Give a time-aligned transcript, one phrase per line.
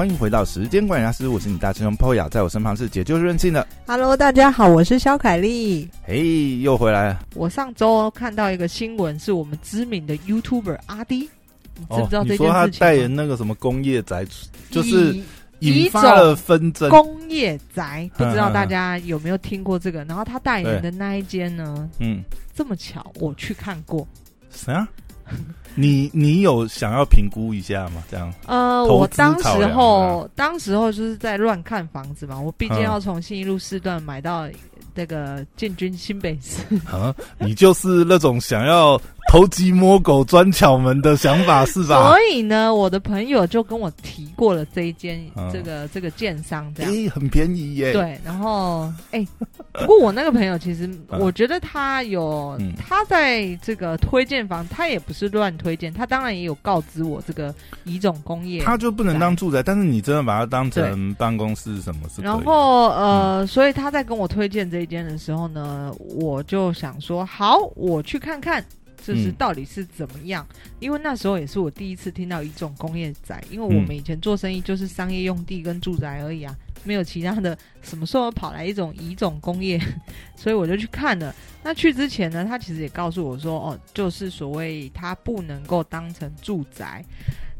[0.00, 3.66] 欢迎回到时间管理师，我是你大师兄 Poya，在我身旁是解救任性的。
[3.86, 5.86] Hello，大家好，我是肖凯丽。
[6.04, 7.20] 嘿，又回来了。
[7.34, 11.28] 我上周看到一个新闻，是我们知名的 YouTuber 阿迪，
[11.76, 12.66] 你知不知道这件哦你说他？
[12.78, 14.26] 代言那个什么工业宅，
[14.70, 15.14] 就是
[15.58, 16.88] 以引发了纷争。
[16.88, 20.02] 工业宅，不知道大家有没有听过这个？
[20.06, 22.22] 然后他代言的那一间呢，嗯，
[22.54, 24.08] 这么巧，我去看过。
[24.50, 24.88] 谁啊？
[25.76, 28.02] 你你有想要评估一下吗？
[28.10, 34.48] 这样呃，我当时候，当时候就是在乱看房子嘛，我毕竟嗯要从信义路四段买到
[34.94, 36.62] 这个建军新北市。
[36.90, 42.18] 啊，你就是那种想要偷鸡摸狗、钻巧门的想法是吧所？
[42.32, 46.92] 以呢，我的朋友就跟我提过了这一间、嗯这个这个建商这样。
[46.92, 49.24] 诶，很便宜耶。，对，然后哎、
[49.72, 58.64] 不过我那个朋友其实，嗯我觉得他有、嗯他在这个推荐房，他也不是乱推荐，他当然也有告知我这个乙种工业。
[58.64, 62.24] 他就不能当住宅，但是你真的把它当成办公室什么是可以？
[62.24, 68.64] 然后呃，所以他在跟我推荐这一间的时候呢，我就想说，好，我去看看。
[69.06, 70.46] 就是嗯到底是怎么样？
[70.78, 77.56] 因为那时候也是我第一次听到一种工业宅，因为我们以前做生意就是商业用地跟住宅而已啊，没有其他的。
[77.82, 79.80] 什么时候跑来一种乙种工业？
[80.36, 81.34] 所以我就去看了。
[81.62, 87.04] 那去之前呢，他其实也告诉我说，哦，就是所谓它不能够当成住宅。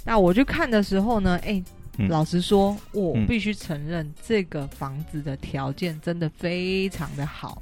[0.04, 1.62] 那我去看的时候呢，哎、
[1.98, 7.60] 嗯老实说，我嗯必须承认，这个房子的条件真的非常的好。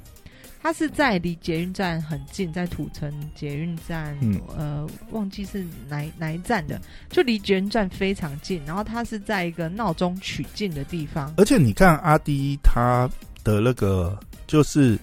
[0.61, 4.39] 它是在离捷运站很近，在土城捷运站，嗯。
[4.57, 6.79] 呃，忘记是哪哪一站的，
[7.09, 8.61] 就离捷运站非常近。
[8.65, 13.09] 然后它是在一个闹中取静的地方，而且你看阿迪他
[13.43, 14.99] 的那个，就是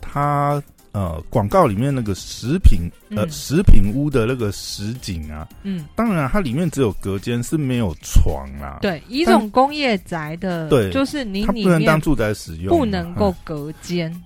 [0.00, 3.30] 他呃广告里面那个食品呃嗯。
[3.30, 13.36] 食品屋的那个实景啊，嗯，当然它里面只有隔间是没有床啦，，对，一种工业宅的，对就是你它里面不能当住宅使用，不能够嗯。
[13.44, 14.20] 隔间，对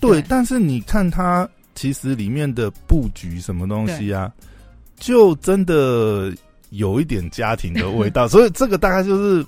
[0.00, 4.32] 对，但是你看它其实里面的布局什么东西啊，
[4.98, 6.32] 就真的
[6.70, 9.44] 有一点家庭的味道， 所以这个大概就是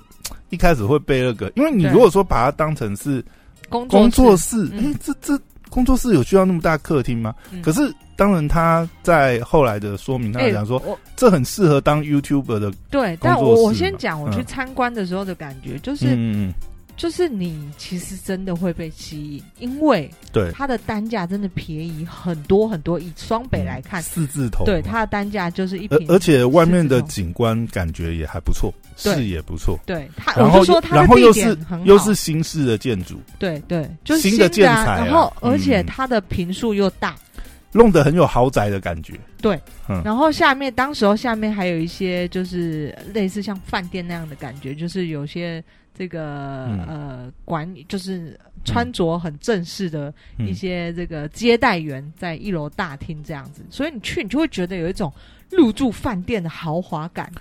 [0.49, 3.23] 一开始会被那个，因为你如果说把它当成是
[3.69, 7.33] 工工作室，哎、嗯这这工作室有需要那么大客厅吗？
[7.51, 7.61] 嗯。
[7.61, 7.81] 可是
[8.15, 14.45] 当然他在后来的说明，他哎讲说、我这很适合当 YouTuber 的，对，但我我先嘛讲我去嗯。
[14.45, 16.53] 参观的时候的感觉，就是、嗯嗯，
[16.95, 22.99] 就是你其实真的会被吸引，因为对，它的单价真的便宜很多很多。
[22.99, 35.05] 以双北来看，四字头，对它的单价就是一瓶，而而且外面的景观感觉也还不错，视野不错，对它，然后然后又是点，又是新式的建筑，对对，就是新的建材啊。
[35.05, 37.15] 然后而且嗯它的平数又大，
[37.73, 40.01] 弄得很有豪宅的感觉，对，嗯。
[40.05, 45.63] 然后下面当时候下面还有一些就是类似像饭店那样的感觉，就是有些
[45.93, 46.85] 这个、嗯。
[46.87, 55.11] 呃管理就是穿着很正式的嗯一些这个接待员在一楼大厅这样子，所以你去你就会觉得有一种
[55.49, 57.31] 入住饭店的豪华感。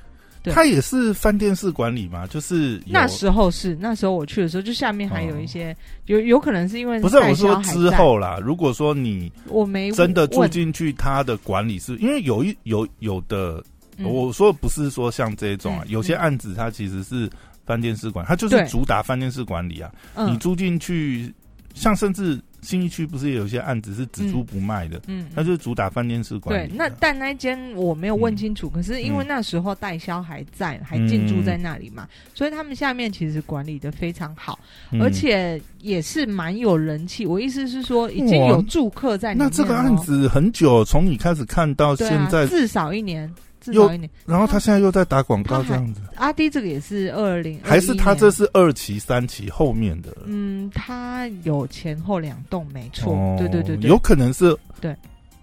[0.43, 0.53] 对。
[0.53, 5.77] 它也是饭店式管理嘛，就是那时候是那时候我去的时候，就下面还有一些、
[6.07, 13.63] 有有可能是因为不是我说之后啦，如果说你我没真的住进去，它的管理是因为有一有有的，
[13.97, 14.05] 嗯。
[14.07, 17.31] 我说的不是说像这种啊，嗯有些案子它其实是
[17.65, 19.91] 饭店式管，它就是主打饭店式管理啊。
[20.17, 21.33] 你嗯住进去，
[21.75, 26.77] 像甚至新一区不是也有一些案子是只租不卖的，嗯那就是主打饭店式管，理对。
[26.77, 34.59] 那但那一间我没有问清楚，可是因为嗯那时候代销还在，还进驻在那里嘛，所以他们下面其实管理的非常好，
[34.93, 37.27] 嗯而且也是蛮有人气。
[37.27, 39.35] 我意思是说，已经有住客在。
[39.35, 43.29] 那这个案子很久，从你开始看到现在，至少一年，
[43.63, 44.11] 至又少一年。
[44.27, 50.15] 然后他现在又在打广告这样子，阿迪这个也是二零，还是他这是是二期、三期后面的？
[50.27, 54.95] 嗯，他有前后两栋，没错，哦对对对对，有可能是对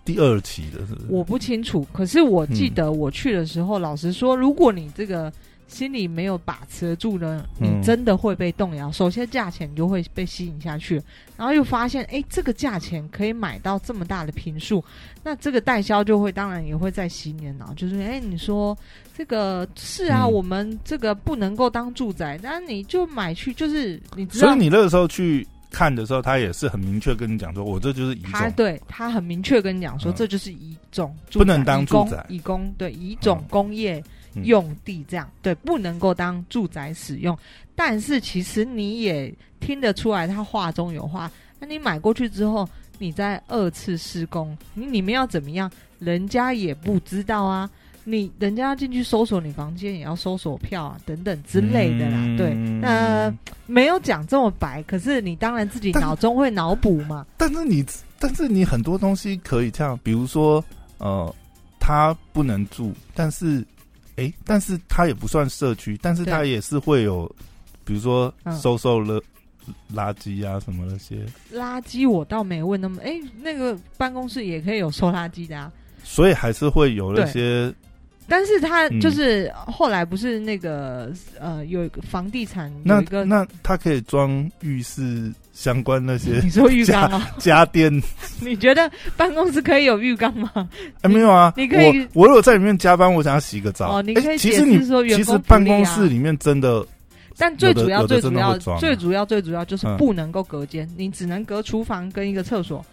[0.03, 1.07] 第二期的，是不是？
[1.09, 5.31] 我不清楚，可是我记嗯得我去的时候，老实说，如果你这个
[5.69, 8.91] 心里没有把持得住呢，嗯你真的会被动摇。
[8.91, 11.01] 首先价钱你就会被吸引下去，
[11.37, 14.83] 然后又发现，哎，这个价钱可以买到这么大的平数，
[15.23, 18.77] 那这个代销就会当然也会在洗你的脑，就是，哎，你说
[19.15, 24.59] 这个是啊，嗯我们这个不能够当住宅，那你就买去，就是你知道所以。
[24.59, 34.03] 你那个时候去看的时候，他也是很明确跟你讲说，我这就是乙种，他对他很明确跟你讲说，嗯这就是乙种，不能当住宅以工对乙种嗯工业嗯
[34.43, 37.37] 用地这样，对，不能够当住宅使用。
[37.75, 41.31] 但是其实你也听得出来，他话中有话。
[41.59, 42.67] 那你买过去之后，
[42.97, 47.69] 你再二次施工，你你们要怎么样，人家也不知道啊。
[48.05, 52.17] 你人家要进去搜索你房间，也要搜索票啊，等等之类的啦。
[52.17, 53.31] 嗯对，那
[53.67, 57.25] 没有讲这么白，可是你当然自己脑中会脑补嘛。
[57.37, 57.85] 但是你，
[58.17, 60.63] 但是你很多东西可以这样，比如说，
[60.97, 61.35] 呃，
[61.79, 63.63] 他不能住，但是，
[64.19, 66.31] 诶，但是它也不算社区，但是对。
[66.31, 67.29] 他也是会有，
[67.85, 68.57] 比如说嗯。
[68.59, 69.21] 收收了
[69.93, 75.71] 垃圾啊什么那些，垃圾我倒没问那么，哎、那个办公室也可以有收垃圾的啊。
[76.03, 77.73] 所以还是会有那些，
[78.29, 78.99] 但是他嗯。
[79.01, 87.21] 就是后来不是那个呃，有一个房地产有那一个，那他可以装浴室相关那些 你说浴缸哦？
[87.37, 87.91] 家电，
[88.41, 90.69] 你觉得办公室可以有浴缸吗？
[91.01, 96.85] 哎，没有啊，你可以我我有在里面加班，我想要洗个澡，哦，你可以解其实你释说员其实办公室里面真的
[97.37, 99.95] 但最主要、最主要、最主要、最主要就是嗯。
[99.97, 102.85] 不能够隔间，你只能隔厨房跟一个厕所，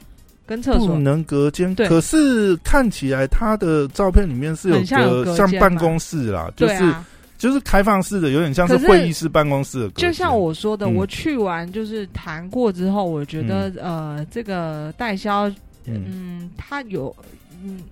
[0.47, 0.89] 跟厕所。
[0.89, 6.95] 不能隔间，可是看起来他的照片里面是有个隔像办公室啦，就是、
[7.37, 9.91] 就是开放式的，有点像是会议室办公室。
[9.97, 10.95] 就像我说的，嗯。
[10.95, 15.51] 我去完就是谈过之后，我觉得、呃，这个代销，
[15.85, 16.51] 嗯。
[16.57, 17.15] 他，有，
[17.63, 17.83] 嗯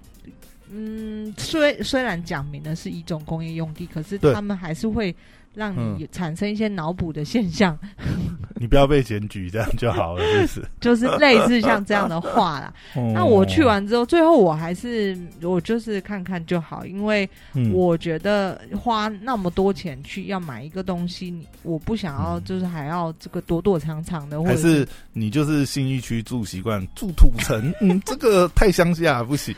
[0.73, 5.15] 嗯，虽虽然讲明的是一种工业用地，可是他们还是会
[5.55, 7.79] 让嗯你产生一些脑补的现象，
[8.61, 10.65] 你不要被检举，这样就好了，就是。
[10.81, 12.73] 就是类似像这样的话啦。
[13.15, 29.55] 那我去完之后，最后我还是我就是看看就好，因为嗯，我觉得花那么多钱去要买一个东西，我不想要嗯就是还要这个躲躲藏藏的，或者还是你就是新一区住习惯，住土城，嗯，这个太乡下不行。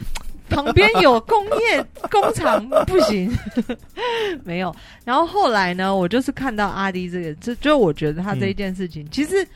[0.48, 3.30] 旁边有工业工厂不行，
[4.44, 4.74] 没有。
[5.04, 9.46] 然后后来呢，我就是看到阿迪这个，就就我觉得他这一件事情，其实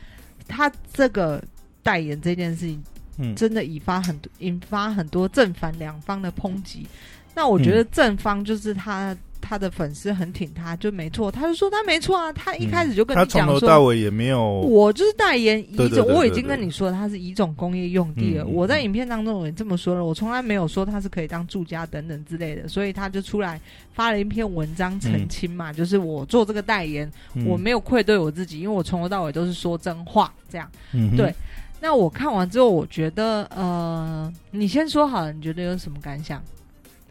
[0.47, 1.43] 他这个
[1.83, 2.83] 代言这件事情，
[3.17, 6.85] 嗯，真的引发很多引发很多正反两方的抨击。
[7.33, 9.15] 那我觉得正方就是他。
[9.51, 18.45] 他的粉丝很挺他，就没错，他就说他没错啊，他一开始就跟你讲说，头到尾也没有，我就是代言乙种，我已经跟你说它是乙种工业用地了。
[18.45, 23.59] 我在影片当中我也这么说了，我从来没有说它是可以当住家等等之类的，所以他就出来
[23.93, 30.65] 发了一篇文章澄清嘛，就是我做这个代言，嗯我没有愧对我自己，因为我从头到尾都是说真话，这样。
[30.93, 31.35] 嗯对
[31.81, 36.41] 那我看完之后，我觉得，呃，你先说好了，你觉得有什么感想？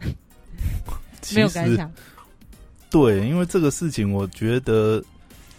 [1.35, 1.91] 没有感想，
[2.91, 5.01] 对，因为这个事情，我觉得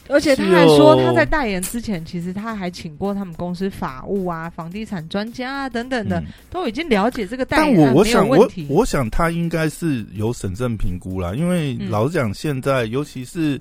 [0.08, 8.67] 而且他还说他在代言之前，其实他还请过他们公司法务啊、房地产专家啊等等的，嗯都已经了解这个代言案没有我我想我问题。
[8.69, 13.58] 我想他应该是有审慎评估啦，因为嗯老实讲，现在尤其是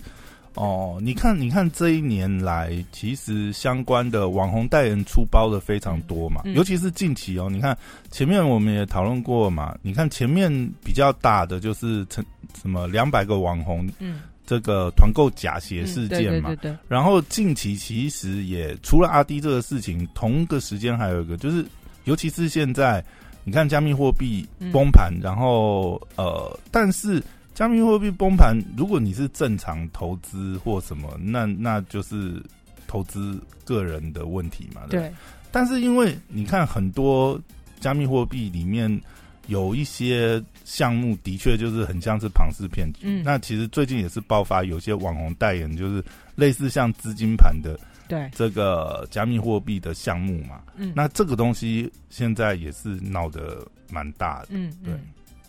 [0.55, 6.53] 哦，你看你看这一年来，其实相关的网红代言出包的非常多嘛，嗯。
[6.53, 7.77] 尤其是近期哦，你看
[8.11, 10.51] 前面我们也讨论过嘛，你看前面
[10.83, 12.23] 比较大的就是成
[12.61, 21.65] 什么两百个网红嗯，这个团购假鞋嗯事件嘛，对对对，然后近期其实也除了阿迪这个事情，同个时间还有一个，就是
[22.03, 23.01] 尤其是现在，
[23.45, 24.69] 你看加密货币嗯。
[24.73, 32.41] 崩盘，然后呃，但是加密货币崩盘，如果你是正常投资或什么，那那就是
[32.87, 34.81] 投资个人的问题嘛。
[34.89, 35.11] 对，
[35.51, 37.39] 但是因为你看很多
[37.79, 39.01] 加密货币里面
[39.47, 43.01] 有一些项目，的确就是很像是庞氏骗局。
[43.03, 46.03] 嗯那其实最近也是爆发有些网红代言，就是
[46.35, 47.77] 类似像资金盘的
[48.07, 50.61] 对，这个加密货币的项目嘛。
[50.75, 54.47] 嗯，那这个东西现在也是闹得蛮大的。
[54.51, 54.99] 嗯对嗯。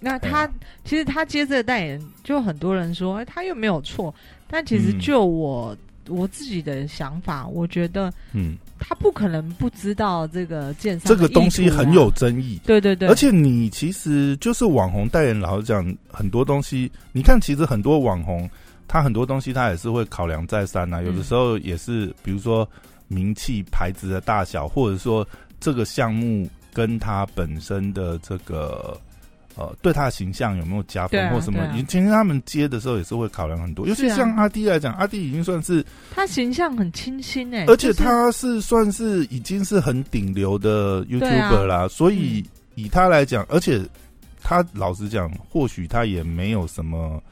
[0.05, 0.51] 那他
[0.85, 4.13] 其实他接这个代言，就很多人说，哎，他又没有错。
[4.49, 5.77] 但其实嗯就我、
[6.09, 12.61] 我自己的想法，我觉得嗯，他不可能不知道这个建商这个东西很有争议。
[12.67, 18.51] 对对对，而且你其实就是网红代言，老实讲，很多东西，你看，其实很多网红，
[18.89, 21.01] 他很多东西他也是会考量再三啊。
[21.01, 22.69] 有的嗯时候也是，比如说
[23.07, 25.27] 名气、牌子的大小，或者说
[25.61, 29.01] 这个项目跟他本身的这个
[29.57, 31.61] 呃，对他的形象有没有加分或什么？
[31.77, 42.45] 以前他们接的时候也是会考量很多，尤其像阿弟来讲，阿弟已经算是，他形象很清新哎、而且他是算是已经是很顶流的对 YouTuber 啊啦，所以
[42.75, 43.81] 以他来讲，而且
[44.43, 47.23] 他老实讲，或许他也没有什么。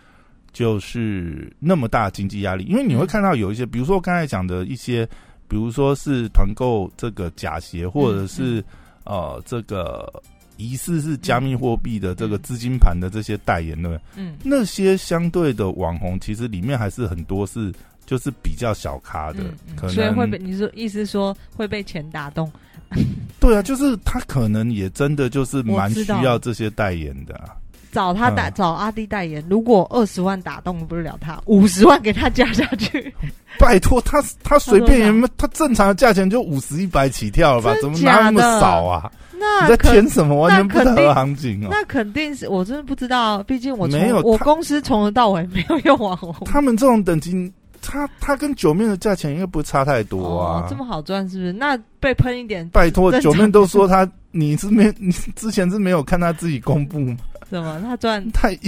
[0.53, 5.09] 就是那么大经济压力，因为你会嗯看到有一些，比如说我刚才讲的一些，
[5.47, 8.63] 比如说是团购这个假鞋，或者是、
[9.05, 10.13] 呃这个
[10.61, 14.37] 疑似是加密货币的这个嗯资金盘的这些代言的，嗯。
[14.45, 17.73] 那些相对的网红，其实里面还是很多是
[18.05, 22.51] 就是比较小咖的，可能所以会被你说意思说会被钱打动，
[23.41, 27.57] 对啊，就是他可能也真的就是蛮需要这些代言的、啊，
[27.93, 33.13] 找他代嗯找阿弟代言，如果二十万打动不了他，五十万给他加下去，
[33.59, 37.75] 拜托他他随便他多有没有他正常的价钱就五十一百起跳了吧？
[37.81, 39.11] 怎么哪有那么少啊？
[39.39, 40.35] 那你在填什么？
[40.37, 41.69] 完全不肯定合行情哦。
[41.71, 46.35] 那肯定是我真的不知道，毕竟我从没有我公司从头到尾没有用网红。
[46.45, 50.61] 他们这种等级，他他跟九面的价钱应该不会差太多啊。
[50.61, 51.53] 哦，这么好赚是不是？
[51.55, 57.17] 那被喷一点，拜托，九面都说他，你是没 你之前是没有看他自己公布吗？
[57.51, 57.81] 什么？
[57.83, 58.59] 他赚 他一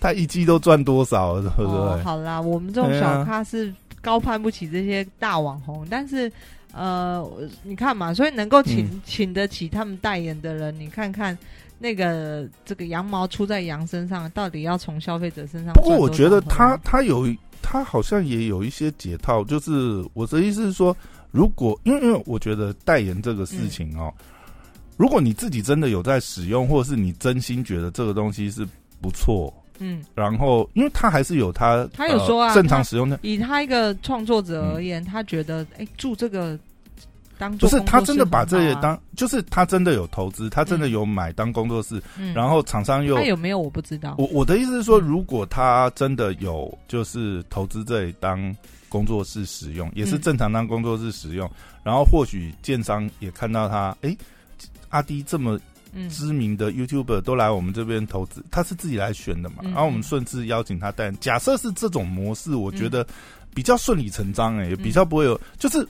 [0.00, 6.30] 他一季都赚多少，对不哦，好啦，我们这种小咖是高攀不起这些大网红，但是
[6.72, 7.24] 呃，
[7.62, 9.00] 你看嘛，所以能够请、嗯。
[9.04, 11.36] 请得起他们代言的人，你看看
[11.78, 15.82] 那个这个羊毛出在羊身上，到底要从消费者身上不？
[15.82, 17.26] 过我觉得他他有
[17.60, 20.96] 他好像也有一些解套，就是我的意思是说，
[21.32, 24.12] 如果因为因为我觉得代言这个事情哦，
[25.00, 28.68] 如果你自己真的有在使用，或者是你真心觉得这个东西是
[29.00, 36.58] 不错，嗯，然后因为他还是有他他有说啊呃正常使用的，以他一个创作者而言，他觉得哎，住这个
[37.38, 42.34] 当做不是他真的把这些当，就是他真的有投资，他真的嗯有买当工作室，嗯。
[42.34, 44.16] 然后厂商又他有没有我不知道。
[44.18, 48.54] 我我的意思是说，嗯如果他真的有就是投资这里当
[48.90, 50.20] 工作室使用，也是嗯。
[50.20, 51.50] 正常当工作室使用，
[51.82, 54.14] 然后或许建商也看到他，诶，
[54.90, 55.58] 阿迪这么
[55.92, 61.16] 嗯知名的 YouTuber 都来我们这边投资，他是自己来选的嘛，嗯然后我们顺势邀请他代言。
[61.20, 63.04] 假设是这种模式，我觉得
[63.54, 65.84] 比较顺理成章、诶，也比较不会有，就是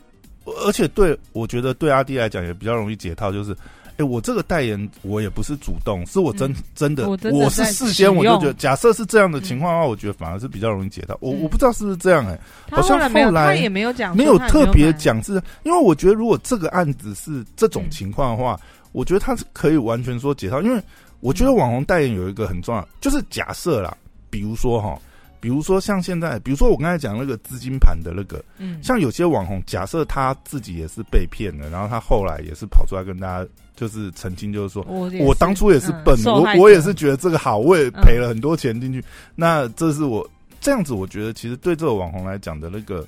[0.64, 3.56] 而且对我觉得对阿迪来讲也比较容易解套，就是。
[3.96, 11.14] 哎、我这个代言我也不是主动，是我真、嗯真的，我是事先我就觉得，假设是这样的情况的话，我觉得反而是比较容易解套。
[11.20, 18.58] 我嗯我不知道是不是这样、哎，他好像后来也没有讲没有特别讲是，因为我觉得如果这个案子是这种嗯情况的话，
[18.92, 20.82] 我觉得他是可以完全说解套，因为
[21.20, 23.96] 我嗯觉得网红代言有一个很重要，就是假设啦，
[24.30, 24.98] 比如说哈，
[25.40, 34.82] 比如说像现在，比如说我刚才讲那个资金盘的那个，嗯，像有些网红，假设他自己也是被骗的，然后他后来也是跑出来跟大家就是澄清，就是说。
[34.88, 39.02] 我也我当初也是笨，我我也是觉得这个好，我也赔了很多钱进去。
[39.34, 40.28] 那这是我
[40.60, 43.06] 这样子，我觉得其实对这个网红来讲的那个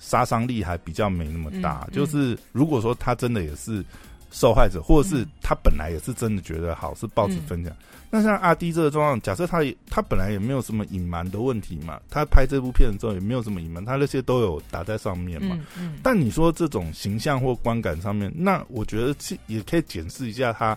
[0.00, 1.86] 杀伤力还比较没那么大。
[1.88, 3.84] 嗯就是如果说他真的也是
[4.30, 7.72] 受害者，或者是嗯他本来也是真的觉得好，是报纸分享。
[8.12, 15.56] 那像阿迪这个状况，假设他也他本来也没有什么隐瞒的问题嘛，他拍这部片的时候也没有什么隐瞒，他那些都有打在上面嘛。
[15.76, 20.76] 嗯嗯，但你说这种形象或观感上面，那我觉得其也可以检视一下他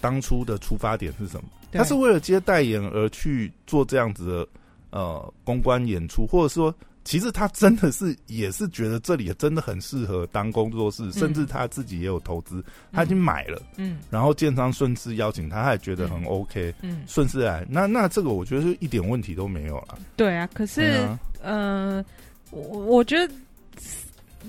[0.00, 1.44] 当初的出发点是什么。
[1.72, 4.48] 他是为了接代言而去做这样子的
[4.90, 13.98] 呃公关演出，或者说，其实他真的是也是觉得这里真的很适合当工作室，甚至他自己也有投资，他已经买了，嗯。
[14.10, 19.98] 然后建商顺势邀请他，他也觉得很 OK，嗯，顺势来，那那这个我觉得是一点问题都没有了。
[20.14, 21.00] 对啊，可是
[21.42, 22.04] 呃，
[22.50, 23.32] 我我觉得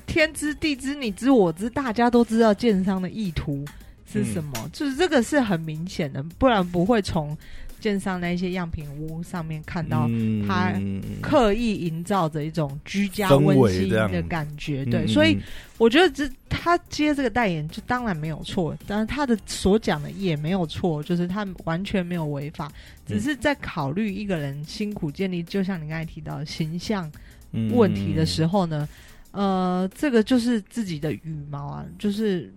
[0.06, 3.66] 天知地知你知我知，大家都知道建商的意图
[4.06, 7.36] 是什么，就是这个是很明显的，不然不会从
[7.82, 10.72] 建商那一些样品屋上面看到嗯他
[11.20, 14.86] 刻意营造着一种居家温馨的感觉。
[14.86, 15.42] 对，嗯所以嗯
[15.78, 22.72] 我觉得这他接这个代言就当然没有错，但是他的所讲的也没有错，就是他完全没有违法，
[23.06, 27.12] 只是在考虑一个人辛苦建立，就像你刚才提到的形象
[27.52, 28.88] 嗯问题的时候呢，
[29.32, 32.54] 呃，这个就是自己的羽毛啊，就是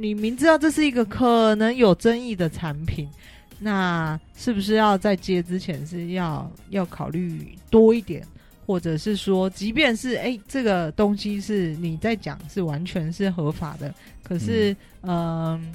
[0.00, 3.08] 你明知道这是一个可能有争议的产品，
[3.58, 8.26] 那是不是要在接之前是要要考虑多一点，
[8.66, 15.74] 或者是说，即便是哎、这个东西是你在讲是完全是合法的，可是嗯。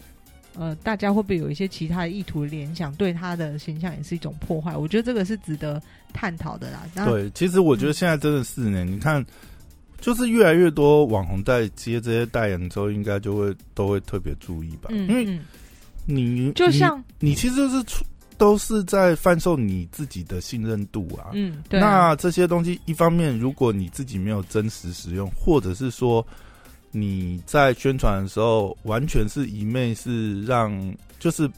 [0.56, 4.76] 呃，大家会不会有一些其他的意图联想，对他的形象也是一种破坏？
[4.76, 5.82] 我觉得这个是值得
[6.12, 6.86] 探讨的啦。
[7.06, 9.26] 对，其实我觉得现在真的是呢，你看，
[10.02, 15.40] 就是越来越多网红在接这些代言之后，应该就会都会特别注意吧，嗯，因为嗯
[16.14, 18.04] 你就像你你其实就是出
[18.38, 21.32] 都是在贩售你自己的信任度啊。
[21.34, 26.26] 嗯，对啊、那这些东西，一方面如果你自己没有真实使用，或者是说
[26.92, 31.50] 你在宣传的时候完全是一昧是让就是。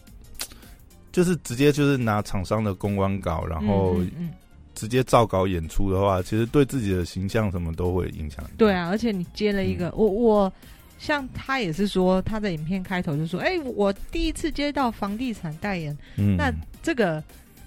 [1.13, 4.29] 就是直接就是拿厂商的公关稿，然后嗯嗯嗯
[4.73, 8.41] 直接照稿演出的话，其实对自己的形象什么都会影响。
[8.57, 10.53] 对，啊，而且你接了一嗯个、我我
[11.01, 16.53] 像他也是说他的影片开头就说，哎、我第一次接到房地产代言，嗯，那
[16.83, 17.21] 这个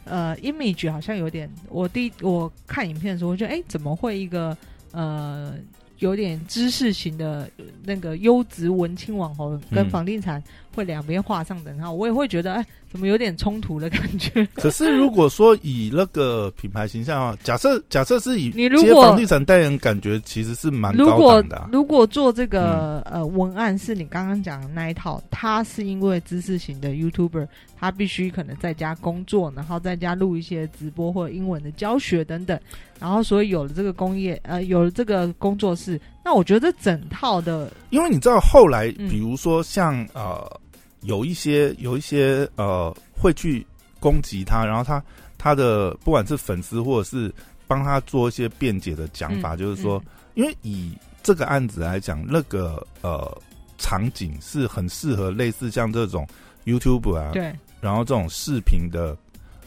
[0.05, 4.57] 呃 image 好像有点，我第我看影片的时候，我觉得哎、怎么会一个
[4.93, 5.57] 呃
[5.99, 7.51] 有点知识型的
[7.83, 9.91] 那个优质文青网红跟嗯。
[9.91, 10.41] 房地产
[10.75, 14.47] 会两边画上等号，我也会觉得哎，怎么有点冲突的感觉。
[14.55, 21.69] 可是如果说以那个品牌形象啊，假设假设是以你如果房地产代言，感觉其实是蛮如果的、啊。
[21.73, 27.47] 如果做这个呃文案是你刚刚讲的那一套，他是因为知识型的 YouTuber，
[27.79, 32.59] 他必须可能在家工作，然后在家录一些直播或者英文的教学等等，
[32.99, 40.61] 然后所以有了这个工业呃有了这个工作室，那我觉得整套的，因为你知道后来比如说像呃。
[41.05, 43.65] 有一些有一些呃会去
[44.01, 45.03] 攻击他，然后他
[45.39, 47.33] 他的不管是粉丝或者是
[47.67, 50.03] 帮他做一些辩解的讲法，就是说，
[50.35, 50.93] 因为以
[51.23, 53.41] 这个案子来讲，那个呃
[53.79, 56.27] 场景是很适合类似像这种
[56.65, 59.17] YouTube 啊，对，然后这种视频的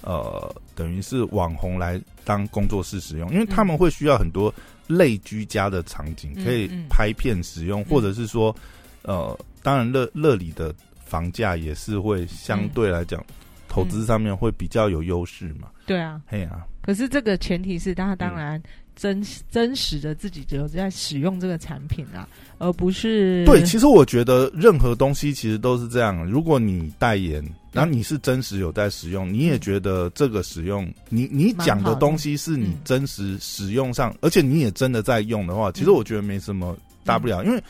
[0.02, 4.54] 呃等于是网红来当工作室使用，因为他们会需要很多
[4.88, 8.56] 类居家的场景可以拍片使用，或者是说
[9.04, 10.74] 呃，当然乐乐里的。
[11.08, 13.24] 房价也是会相对来讲，
[13.70, 15.70] 投资上面会比较有优势嘛？
[15.86, 16.68] 对啊，嘿啊。
[16.82, 18.62] 可是这个前提是，他当然
[18.96, 22.28] 真真实的自己只有在使用这个产品啊，
[22.60, 23.64] 而不是对。
[23.64, 26.26] 其实我觉得任何东西其实都是这样。
[26.26, 37.62] 如果你代言，然后你是真实有在使用，你也觉得这个使用，你你讲的东西是你真实使用上，而且你也真的在用的话，其实我觉得没什么大不了，因为。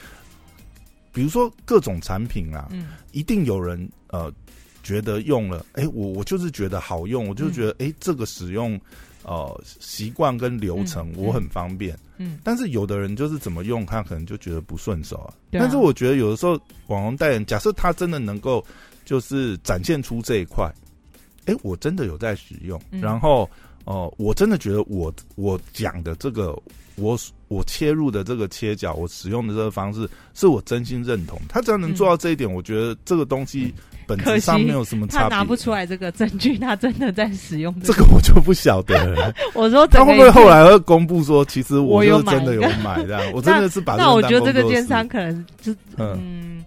[1.12, 4.32] 比如说各种产品啊，嗯，一定有人呃
[4.84, 8.80] 觉得用了，哎，我我就是觉得好用，我就觉得哎，这个使用
[9.24, 15.34] 呃习惯跟流程我很方便，嗯，但是有的人就是怎么用，他可能就觉得不顺手啊。
[15.52, 18.64] 但是我觉得有的时候网红代言，假设他真的能够
[19.04, 20.72] 就是展现出这一块，
[21.46, 23.50] 哎，我真的有在使用，然后
[23.88, 26.56] 哦，我真的觉得我我讲的这个。
[27.00, 27.16] 我
[27.48, 31.40] 我切入的这个切角，我使用的这个方式，是我真心认同。
[31.48, 33.72] 他只要能做到这一点，我觉得这个东西
[34.08, 35.30] 本质上没有什么差别。
[35.30, 39.32] 他拿不出来这个证据，他真的在使用这个，我就不晓得了。
[39.54, 43.32] 我说他会不会后来会公布说，其实我就真的有 买的？
[43.32, 46.66] 我真的是把那我觉得这个奸商可能就嗯。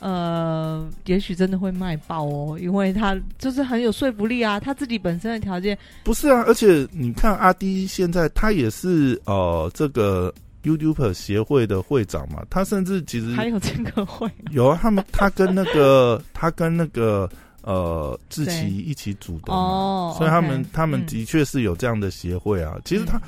[0.00, 5.76] 呃，也许真的会卖爆哦，因为他就是很有说服力啊，他自己本身的条件。
[6.02, 10.32] 不是啊，而且你看阿迪现在他也是呃这个
[10.64, 17.28] YouTube 协会的会长嘛，他甚至其实还有这个会有啊，他们他跟那个 他跟那个
[17.62, 23.20] 呃志奇一起组的哦，所以他们他们的确是有这样的协会啊，其实他。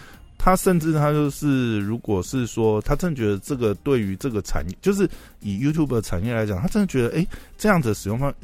[0.44, 7.24] 他甚至他就是，如果是说他真的觉得这个对于这个产业，就是以 YouTube 的产业来讲，他真的觉得，哎，
[7.56, 8.34] 这样子使用方。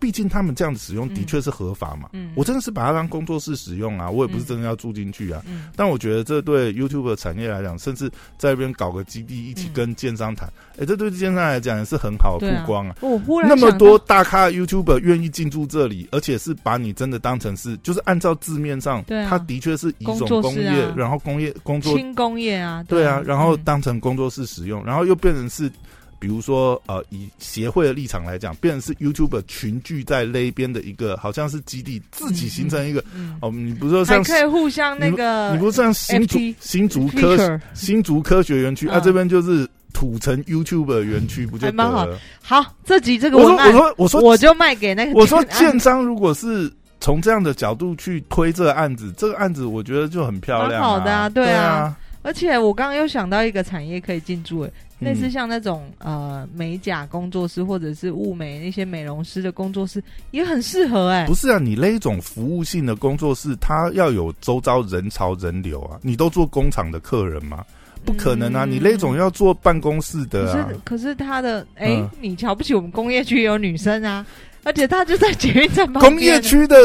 [0.00, 5.42] 毕竟他们这样子使用的确是合法嘛，我真的是把它当工作室使用啊，我也不是真的要住进去啊。
[5.74, 12.96] 但我觉得这对 YouTube 产业来讲，甚至在那边搞个基地，一起跟建商谈，哎，这对建商来讲也是很好的曝光啊。
[13.00, 25.70] 我忽然那么多大咖 YouTube 愿意进驻这里，而且是把你真的当成是，就是按照字面上，它的确是一种工业，然后工业工作轻工业啊，对啊，然后当成工作室使用，然后又变成是。
[26.18, 33.02] 比如说，呃，以协会的立场来讲，变成是 YouTube 群聚在那边的一个，好像是基地，自己形成一个。
[33.40, 42.08] 哦，你不是说像可以互相那个，你不是像新竹新竹科新竹科学园区啊，这边就是土城 YouTube 园区，不就蛮好？
[42.42, 45.12] 好，这集这个我说我说我说我就卖给那个。
[45.12, 51.96] 我说建商如果是从这样的角度去推这个案子，这个案子我觉得就很漂亮，好的啊，对啊。
[52.28, 54.70] 而且我刚刚又想到一个产业可以进驻，哎。
[55.00, 61.24] 类似像那种呃美甲工作室或者是物美那些美容师的工作室也很适合哎。
[61.24, 66.00] 不是啊，你那一种服务性的工作室，它要有周遭人潮人流啊。
[66.02, 67.64] 你都做工厂的客人吗？
[68.04, 68.64] 不可能啊！
[68.64, 70.64] 你那种要做办公室的啊。
[70.64, 74.26] 可是可是他的哎，你瞧不起我们工业区有女生啊？
[74.64, 76.12] 而且他就在捷运站旁边。
[76.12, 76.76] 工业区的。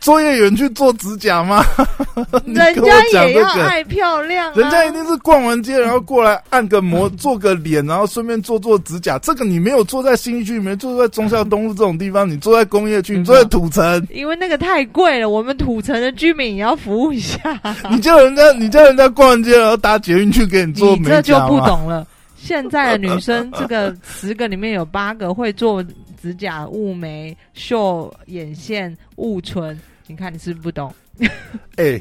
[0.00, 1.64] 作业员去做指甲吗？
[2.46, 9.18] 人家也要爱漂亮，人家一定是逛完街然后过来按个摩做个脸，然后顺便做做指甲。
[9.18, 15.28] 这个你没有坐在新区里面，坐在中孝东路这种地方，你坐在工业区，你坐在土城，因为那个太贵了。
[15.28, 17.38] 我们土城的居民也要服务一下。
[17.90, 22.06] 你叫人家，你叫人家逛完街然后搭捷运去给你做美甲这就不懂了。
[22.36, 25.84] 现在的女生，这个十个里面有八个会做。
[26.26, 30.92] 指甲、雾眉、秀眼线、雾唇，你看你是不是不懂？
[31.78, 32.00] 哎，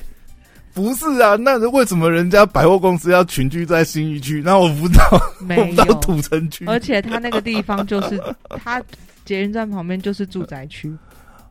[0.73, 4.41] 不是啊，那为什么人家百货公司要群聚在新一区？
[4.43, 8.81] 那我不知道，没有土城区，而且他那个地方就是他
[9.25, 10.91] 捷运站旁边就是住宅区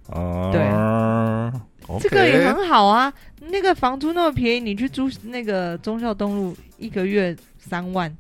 [0.09, 0.51] 哦。
[0.53, 0.61] 对，
[2.01, 3.13] 这个也很好啊。
[3.39, 8.13] 那个房租那么便宜，你去租那个忠孝东路，一个月三万。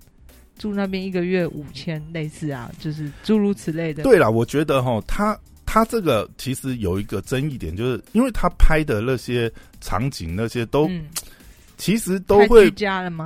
[0.58, 4.02] 住那边一个月五千，类似啊，就是诸如此类的。
[4.02, 10.90] 对了，我觉得哈，他他这个其实有一个争议点，就是因为他拍的那些场景那些都。
[11.76, 12.70] 其实都会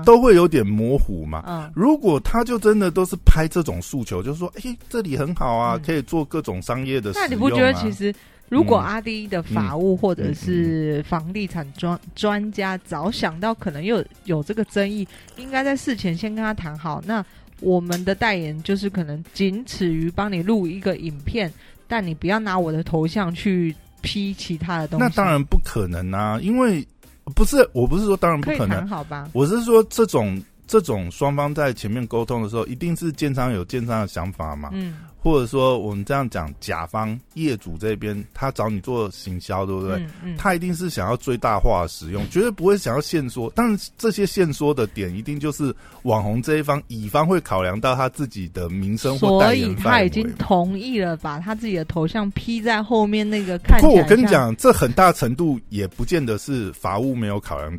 [0.06, 1.44] 都会有点模糊嘛。
[1.46, 7.12] 嗯，如果他就真的都是拍这种诉求，就是说，哎，这里很好啊，可以做各种商业的。
[7.14, 8.12] 那你不觉得其实，
[8.48, 15.06] 如果阿迪的法务或者是房地产专专家早想到可能有有这个争议，
[15.36, 17.02] 应该在事前先跟他谈好。
[17.06, 17.24] 那
[17.60, 21.52] 我们的代言就是可能仅此于帮你录一个影片，
[21.86, 25.04] 但你不要拿我的头像去 P 其他的东西。
[25.04, 26.86] 那当然不可能啊，因为。
[27.34, 29.28] 不是，我不是说当然不可能，好吧？
[29.34, 34.70] 我是说这种这种双方在前面沟通的时候，一定是建商有建商的想法嘛。
[34.72, 34.94] 嗯。
[35.20, 40.06] 或者说，我们这样讲，甲方业主这边他找你做行销，对不对？
[40.38, 43.52] 他一定是想要最大化使用，绝对不会想要限缩。
[43.52, 53.58] 但是这些限缩的点，一定就是网红这一方乙方会考量到他自己的名声或代言所以他已经同意了，把他自己的头像 P 在后面那个。
[53.58, 57.76] 不过我跟你讲，这很大程度也不见得是法务没有考量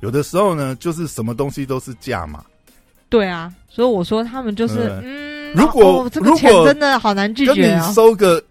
[0.00, 2.44] 有的时候呢，就是什么东西都是价嘛。
[3.08, 5.28] 对啊，所以我说他们就是嗯。
[5.54, 7.90] 如果这个钱真的好难拒绝啊！
[7.92, 8.42] 收个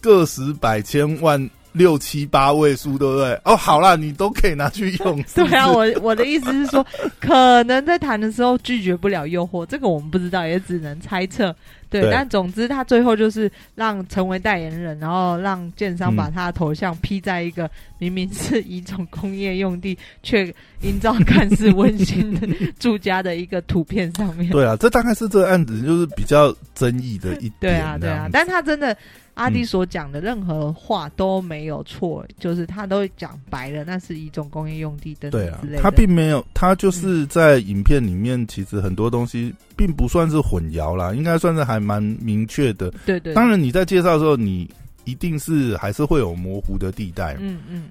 [0.00, 1.38] 个十百千万
[1.72, 3.40] 六七八位数，对不对？
[3.44, 5.22] 哦，好啦，你都可以拿去用。
[5.34, 6.84] 对啊，我我的意思是说，
[7.20, 11.54] 可能在谈的时候拒绝不了诱惑，这个我们不知道，也只能猜测。
[11.88, 22.46] 对，但总之他最后就是让成为代言人，然后让建商把他的头像 P 在一个明明是一种工业用地，却营造看似温馨的
[22.78, 24.52] 住家的一个图片上面。
[24.52, 27.52] 对啊，这大概是这个案子就是比较争议的一点。
[27.58, 28.96] 对啊，对啊，但他真的。
[29.40, 35.82] 阿弟所讲的任何话都没有错，就是他都讲白了，那是一种工业用地等等之类的。
[35.82, 42.90] 他并没有，他就是在影片里面，其实很多东西并不算是混淆啦，应该算是还蛮明确的。
[43.06, 43.32] 对对。
[43.32, 44.68] 当然你在介绍的时候，你
[45.04, 47.34] 一定是还是会有模糊的地带。
[47.40, 47.84] 嗯嗯。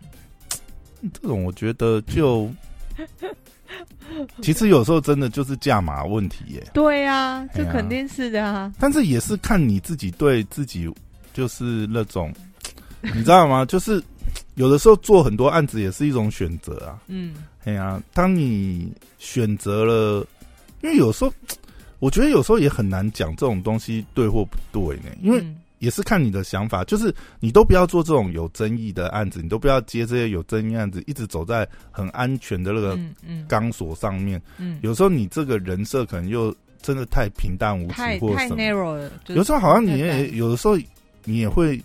[1.12, 2.48] 这种我觉得就，
[4.44, 6.64] 其实有时候真的就是价码问题耶。
[6.74, 8.72] 对呀，这肯定是的啊。
[8.80, 10.88] 但是也是看你自己对自己。
[11.40, 12.34] 就是那种，
[13.02, 13.64] 你知道吗？
[13.64, 14.04] 就是
[14.56, 17.00] 有的时候做很多案子也是一种选择啊。
[17.08, 20.28] 嗯，哎呀，当你选择了，
[20.82, 21.34] 因为有时候
[22.00, 25.16] 我觉得有时候也很难讲这种东西对或不对呢。
[25.22, 25.42] 因为
[25.78, 33.00] 也是看你的想法，就是你都不要做这种有争议的案子，你都不要接这些有争议案子，一直走在很安全的那个
[33.48, 34.42] 钢索上面。
[34.58, 39.10] 嗯，有时候你这个人设可能又真的太平淡无奇，或太 narrow 了。
[39.28, 40.78] 有时候好像你也有的时候。
[41.26, 41.82] 你也会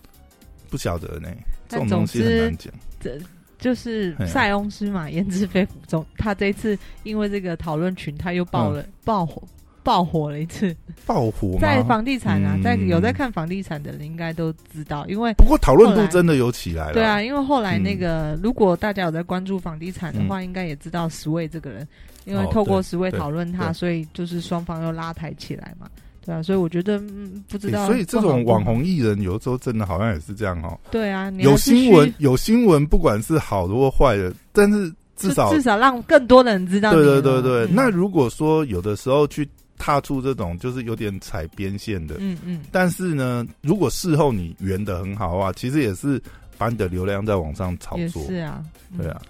[0.70, 1.28] 不晓得呢，
[1.68, 2.72] 这种东西很难讲。
[3.00, 3.18] 这
[3.58, 6.04] 就是塞翁失马 焉知非福中。
[6.16, 9.42] 他这次因为这个讨论群，他又爆了爆火，
[9.82, 10.74] 爆火了一次。
[11.04, 16.92] 爆火在房地产啊，在有在看房地产的人应该都知道，因为不过讨论度真的有起来了。
[16.94, 21.86] 对啊，因为后来那个如果大家有在关注房地产的话，应该也知道十位这个人，
[22.24, 25.90] 因为透过十位讨论他，所以就是双方又拉抬起来嘛。
[26.24, 27.00] 对啊，所以我觉得
[27.48, 27.86] 不知道。
[27.86, 30.78] 所以这种网红艺人有时候真的好像也是这样哦。
[30.90, 36.92] 对啊，有新闻有新闻，不管是好的或坏的，但是至少至少让更多的人知道。
[36.92, 46.20] 对对对对，那如果说有的时候去踏出这种就是有点踩边线的，嗯嗯，但是呢，如果事后你圆的很好的话，其实也是
[46.58, 48.22] 把你的流量在网上炒作。
[48.26, 48.62] 是啊，
[48.98, 49.20] 对啊。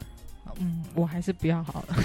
[0.59, 1.96] 嗯，我还是不要好了。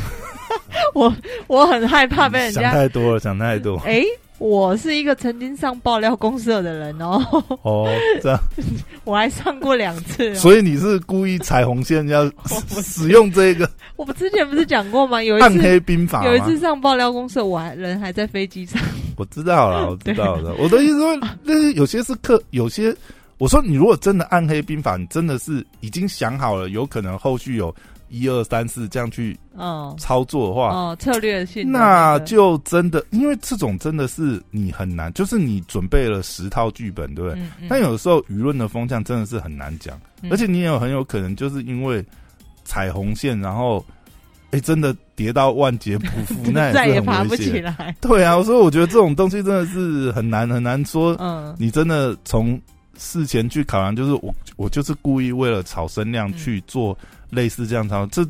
[0.93, 1.13] 我
[1.47, 3.77] 我很害怕被人家 想太多了，想太多。
[3.79, 4.03] 哎。
[4.37, 7.21] 我是一个曾经上爆料公社的人哦。
[7.61, 7.87] 哦，
[8.21, 8.39] 这样，
[9.05, 10.35] 我还上过两次。
[10.35, 12.29] 所以你是故意踩红线要
[12.83, 13.69] 使用这个？
[13.95, 15.23] 我们之前不是讲过吗？
[15.23, 18.81] 有一次暗黑兵法，有一次上爆料公社，我还人还在飞机上。
[19.15, 20.53] 我知道了， 我知道了。
[20.59, 22.93] 我的意思说，那是有些是客，有些
[23.37, 27.73] 我说你如果真的暗黑兵法，你真的是已经想好了，有可能后续有。
[28.09, 29.37] 一二三四这样去
[29.97, 37.41] 操作的话，哦，策略性，那就真的，因为这种真的是你很难，就是你准备了十套剧本，对不对？
[37.67, 42.03] 但有的时候舆论的风向真的是很难讲，而且你也有很有可能就是因为
[42.63, 43.83] 踩红线，然后
[44.51, 47.95] 哎，真的跌到万劫不复， 那再也爬不起来。
[47.99, 51.15] 对啊，所以我觉得这种东西真的是很难很难说。
[51.19, 52.59] 嗯，你真的从
[52.97, 56.97] 事前去考量，就是我我就是故意为了炒声量去做。
[57.31, 58.23] 类似这样操，这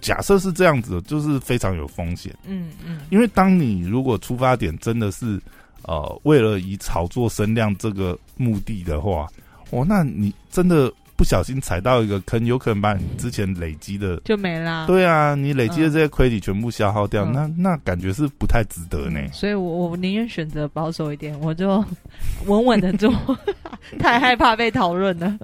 [0.00, 2.34] 假设是这样子，就是非常有风险。
[2.46, 5.40] 嗯嗯，因为当你如果出发点真的是
[5.82, 9.28] 呃为了以炒作声量这个目的的话，
[9.70, 10.90] 哦，那你真的
[11.20, 14.86] 不小心踩到一个坑，有可能把你之前累积的就没啦。
[14.86, 19.20] 对啊，你累积的这些亏底全部消耗掉，那那感觉是不太值得呢。
[19.30, 21.84] 所以我我宁愿选择保守一点，我就
[22.46, 23.12] 稳稳的做，
[24.00, 25.38] 太害怕被讨论了。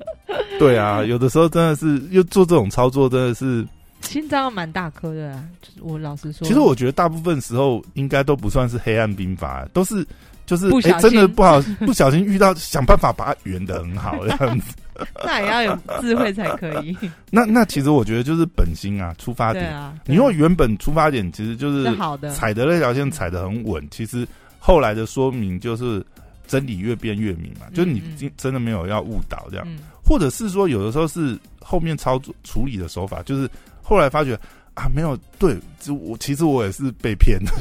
[0.59, 3.63] 对啊，有的时候真的是又做这种操作，真的是
[4.01, 5.33] 心脏蛮大颗的。
[5.33, 5.45] 啊。
[5.83, 10.07] 我老实说，其实我觉得大部分时候应该都不算是黑暗兵法，都是。
[10.47, 14.75] 就是哎，真的不好，不小心遇到，想办法把它圆的很好这样子。
[15.23, 16.97] 那也要有智慧才可以。
[17.31, 19.77] 那那其实我觉得就是本心啊，出发点。
[19.77, 19.93] 啊。
[20.07, 24.27] 你用原本出发点其实就是好的，踩的那条线踩的很稳，其实
[24.59, 26.03] 后来的说明就是
[26.47, 27.67] 真理越变越明嘛。
[27.75, 28.03] 就是你
[28.39, 29.69] 真的没有要误导这样，
[30.03, 33.47] 或者是说有的时候是后面操作处理的手法，就是
[33.83, 34.35] 后来发觉
[34.73, 37.53] 啊，没有对，就我其实我也是被骗的。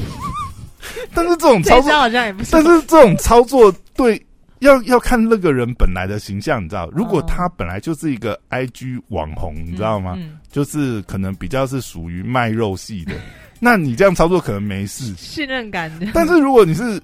[1.13, 2.51] 但是这种操作好像也不是。
[2.51, 4.23] 但是这种操作对
[4.59, 6.89] 要要看那个人本来的形象，你知道？
[6.91, 10.17] 如果他本来就是一个 I G 网红，你知道吗？
[10.51, 13.13] 就是可能比较是属于卖肉系的，
[13.59, 16.07] 那你这样操作可能没事，信任感的。
[16.13, 17.01] 但是如果你是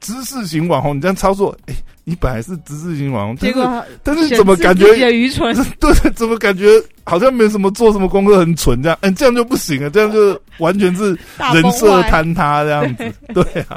[0.00, 1.74] 知识型网红，你这样操作，哎。
[2.08, 5.52] 你本来是知识型网红，结果但是怎么感觉愚蠢？
[5.80, 8.96] 对，怎么感觉好像没什么做什么功课，很蠢这样？
[9.00, 11.06] 嗯，这样就不行了，这样就完全是
[11.52, 13.12] 人设坍塌这样子。
[13.34, 13.76] 对啊，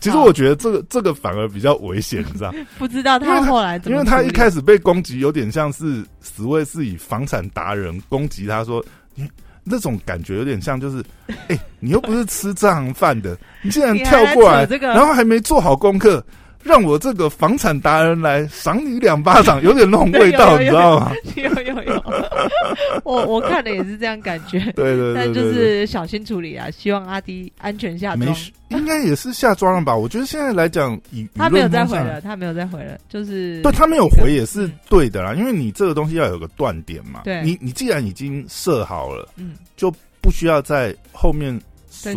[0.00, 2.54] 其实我觉得这个这个反而比较危险，你知道？
[2.78, 8.82] 不知道他后来，因为他一开始被攻击，有点像是十位是以房产达人攻击他说，
[9.14, 9.28] 你
[9.62, 11.04] 那种感觉有点像就是，
[11.48, 16.24] 哎，你又不是吃这行饭的，你竟然跳过来，然后还没做好功课。
[16.62, 21.12] 让我这个房产达人来赏你两巴掌，有点那种味道，你知道吗？
[21.36, 22.04] 有 有有，
[23.04, 24.58] 我我看的也是这样感觉。
[24.76, 28.36] 对对对，但就是小心处理啊，希望阿迪安全下装。
[28.68, 29.94] 应该也是下装了吧？
[29.94, 37.20] 我觉得现在来讲，以他没有再回了，他没有再回了，就是对他没有回也是对的啦，因为你这个东西要有个断点嘛。
[37.24, 41.60] 对，你你既然已经设好了，嗯，就不需要在后面。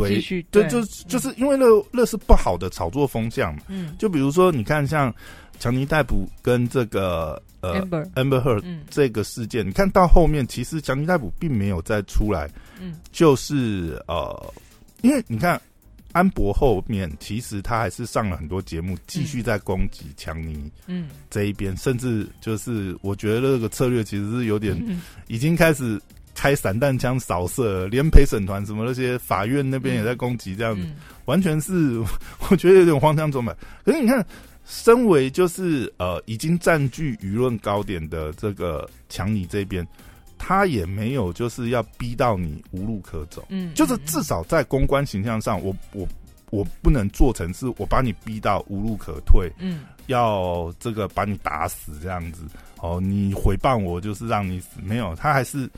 [0.07, 3.61] 继续对，就就是因为那那是不好的炒作风向嘛。
[3.67, 5.13] 嗯，就比如说，你看像
[5.59, 12.49] 强尼逮捕跟这个呃 Amber Amber Heard 这个事件，你看到后面，其实强尼逮捕并没有再出来。
[12.79, 14.53] 嗯，就是呃，
[15.01, 15.61] 因为你看
[16.13, 20.71] 安博后面，其实他还是上了很多节目，继续在攻击强尼。
[20.87, 24.75] 嗯，这一边甚至就是我觉得这个策略其实是有点
[25.27, 26.01] 已经开始。
[26.35, 30.85] 开散弹枪扫射，连陪审团什么那些法院那边也在攻击，这样子
[31.23, 31.97] 完全是
[32.51, 33.55] 我觉得有点荒腔走板。
[33.83, 34.23] 可是你看，
[34.65, 39.87] 身为就是呃已经占据舆论高点的这个强尼这边，
[40.37, 46.05] 他也没有就是要逼到你无路可走，嗯，就是至少在公关形象上，我我
[46.51, 52.43] 我不能做成是我把你逼到无路可退，嗯，要这个把你打死这样子，
[52.81, 55.69] 哦，你诽谤我就是让你死，没有，他还是。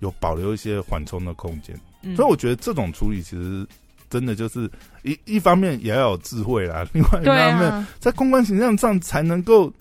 [0.00, 1.74] 有保留一些缓冲的空间，
[2.14, 3.66] 所以我觉得这种处理其实
[4.08, 4.70] 真的就是
[5.02, 9.72] 一一方面也要有智慧啦， 另外一方面在公关形象上才能够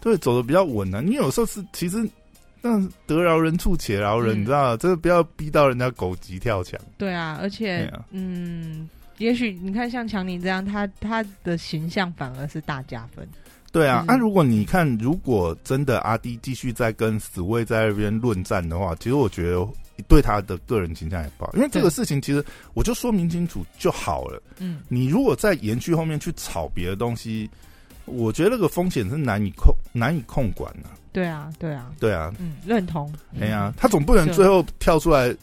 [0.00, 1.00] 对走的比较稳啊。
[1.00, 2.08] 你有时候是其实
[2.60, 6.78] 那得饶人处且饶人，你知道，真的不要逼到人家狗急跳墙。
[6.96, 13.26] 对啊，而且嗯，也许你看像强尼这样，他他的形象反而是大加分。
[13.72, 19.66] 对啊，那如果你看，如果真的阿迪继续在跟死卫在那边论战的话，其实我觉得
[20.06, 24.42] 对他的个人形象也不好，因为这个事情其实我就说明清楚就好了。
[24.58, 27.48] 嗯，你如果在延续后面去炒别的东西，
[28.04, 30.90] 我觉得那个风险是难以控难以控管的。
[31.10, 33.12] 对啊，对啊，对啊，嗯，认同。
[33.40, 35.34] 哎呀，他总不能最后跳出来。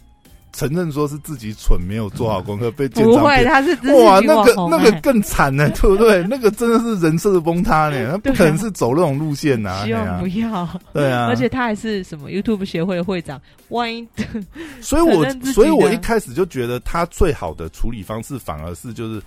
[0.52, 6.24] 承认说是自己蠢，没有做好功课，被建不会，他是哇，那个那个更惨呢， 对不对？
[6.24, 9.84] 那个真的是人设崩塌呢， 他不可能是走那种路线呐。
[9.86, 11.28] 希望不要，对啊。
[11.28, 14.08] 而且他还是什么 YouTube 协会的会长，万一……
[14.82, 19.22] 所以我所以我一开始就觉得他最好的处理方式，反而是就是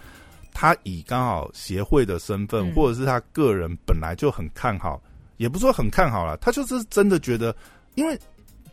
[0.52, 5.00] 他以刚好协会的身份，或者是他个人本来就很看好，
[5.36, 7.54] 也不说很看好了，他就是真的觉得，
[7.94, 8.18] 因为。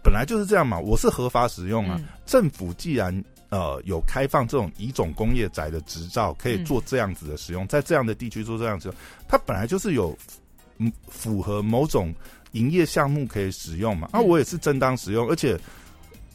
[0.01, 1.99] 本来就是这样嘛，我是合法使用啊。
[2.25, 8.93] 政府既然呃有开放这种乙种工业宅的执照，可以做这样子的使用，在这样的地区做这样子，
[9.27, 10.17] 它本来就是有
[11.09, 12.15] 符合某种
[12.53, 14.09] 营业项目可以使用嘛。
[14.13, 15.59] 那我也是正当使用，而且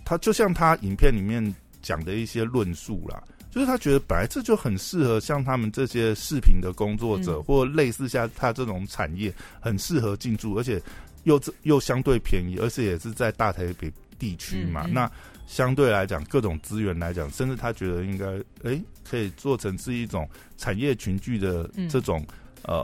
[0.04, 10.80] 他就像他影片里面讲的一些论述啦，就是他觉得本来这就很适合像他们这些视频的工作者，或类似像他这种产业，很适合进驻，而且。
[11.24, 14.86] 又又相对便宜，而且也是在大台北地区嘛。
[14.86, 15.10] 那
[15.46, 18.26] 相对来讲，各种资源来讲，甚至他觉得应该，
[18.62, 22.24] 哎，可以做成是一种产业群聚的这种
[22.62, 22.82] 呃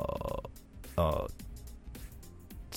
[0.96, 1.30] 呃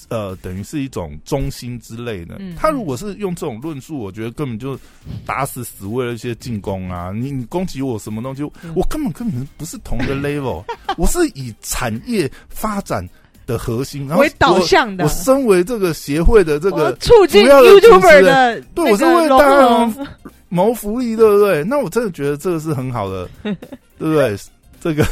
[0.10, 2.38] 呃，等于是一种中心之类的。
[2.40, 4.80] 嗯他如果是用这种论述，我觉得根本就
[5.26, 7.12] 打死死为了一些进攻啊！
[7.12, 10.64] 你你攻击我什么东西，嗯我根本跟你们不是同一个 level，
[10.98, 13.08] 我是以产业发展
[13.46, 20.08] 的核心，然后为导向的我，身为这个协会的这个促进 YouTuber 的对我是为大家合
[20.50, 21.64] 谋福利，对不对？
[21.64, 23.54] 那我真的觉得这个是很好的， 对
[23.98, 24.36] 不对？
[24.82, 25.06] 这个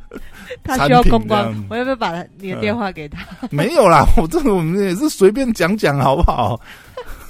[0.62, 3.18] 他需要公关我要不要把他你的电话给他？
[3.50, 6.60] 没有啦，我这个我们也是随便讲讲，好不好？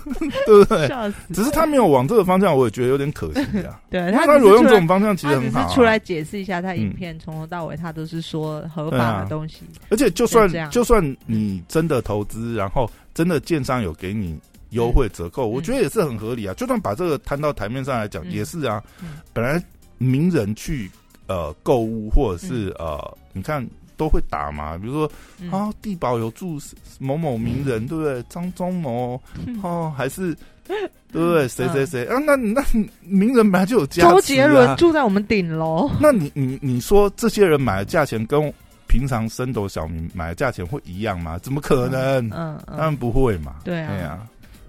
[0.46, 0.86] 对不对？
[0.88, 1.16] 笑死！
[1.34, 3.80] 只是他没有往这个方向，我也觉得有点可惜啊。
[3.90, 5.68] 对他如果用这种方向，其实很好、啊。
[5.68, 9.62] 是出来解释一下，他影嗯片从头到尾他都是说合法的东西。
[9.90, 14.38] 而且就算就就算你真的投资，然后真的建商有给你
[14.70, 16.54] 优惠折扣，我觉得也是很合理啊。
[16.54, 19.18] 就算把这个摊到台面上来讲，嗯也是啊嗯。
[19.32, 19.62] 本来
[19.98, 20.90] 名人去
[21.26, 26.58] 呃购物，或者是呃，你看都会打嘛，比如说嗯啊，地保有住
[26.98, 28.22] 某某名人，对不对？
[28.28, 31.46] 张忠谋嗯哦，还是 对不对？
[31.48, 32.18] 谁谁谁啊？
[32.18, 32.62] 那那
[33.00, 34.10] 名人本来就有价值、啊。
[34.10, 38.52] 周杰伦住在我们顶楼， 那你你你说这些人买的价钱跟
[38.88, 41.38] 平常升斗小民买的价钱会一样吗？
[41.38, 42.24] 怎么可能？
[42.30, 43.56] 嗯当然嗯，不会嘛。
[43.64, 44.18] 对啊哎呀，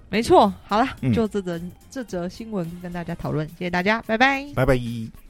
[0.08, 0.52] 没错。
[0.66, 1.60] 好了嗯，就这则
[1.90, 4.46] 这则新闻跟大家讨论，谢谢大家，拜拜。
[4.54, 4.78] 拜拜。